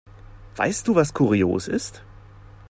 [0.55, 2.01] Weißt du, was kurios ist?